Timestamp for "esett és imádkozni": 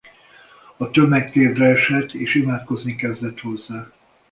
1.65-2.95